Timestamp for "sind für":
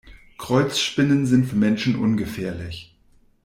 1.27-1.55